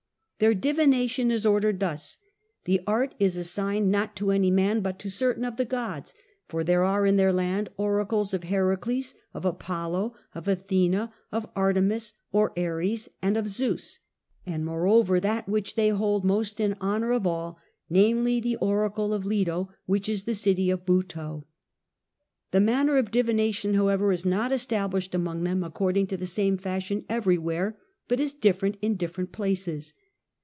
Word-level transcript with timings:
Their 0.39 0.55
divination 0.55 1.29
is 1.29 1.45
ordered 1.45 1.79
thus: 1.79 2.17
the 2.63 2.81
art 2.87 3.13
is 3.19 3.37
assigned 3.37 3.91
not 3.91 4.15
to 4.15 4.31
any 4.31 4.49
man 4.49 4.81
but 4.81 4.97
to 4.97 5.11
certain 5.11 5.45
of 5.45 5.57
the 5.57 5.65
gods, 5.65 6.15
for 6.47 6.63
there 6.63 6.83
are 6.83 7.05
in 7.05 7.15
their 7.17 7.31
land 7.31 7.69
Oracles 7.77 8.33
of 8.33 8.45
Heracles, 8.45 9.13
of 9.35 9.45
Apollo, 9.45 10.15
of 10.33 10.47
Athene, 10.47 11.11
of 11.31 11.45
Artemis, 11.55 12.13
or 12.31 12.57
Ares, 12.57 13.07
and 13.21 13.37
of 13.37 13.49
Zeus, 13.49 13.99
and 14.43 14.65
moreover 14.65 15.19
that 15.19 15.47
which 15.47 15.75
they 15.75 15.89
hold 15.89 16.25
most 16.25 16.59
in 16.59 16.73
honour 16.81 17.11
of 17.11 17.27
all, 17.27 17.59
namely 17.87 18.39
the 18.39 18.55
Oracle 18.55 19.13
of 19.13 19.27
Leto 19.27 19.69
which 19.85 20.09
is 20.09 20.21
in 20.21 20.25
the 20.25 20.33
city 20.33 20.71
of 20.71 20.87
Buto. 20.87 21.43
The 22.49 22.59
manner 22.61 22.97
of 22.97 23.11
divination 23.11 23.75
however 23.75 24.11
is 24.11 24.25
not 24.25 24.51
established 24.51 25.13
among 25.13 25.43
them 25.43 25.63
according 25.63 26.07
to 26.07 26.17
the 26.17 26.25
same 26.25 26.57
fashion 26.57 27.05
everywhere, 27.07 27.77
but 28.07 28.19
is 28.19 28.33
different 28.33 28.77
in 28.81 28.95
different 28.95 29.31
places. 29.31 29.93